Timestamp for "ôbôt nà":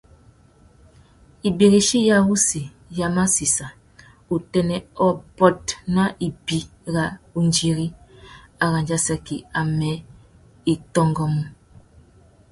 5.07-6.03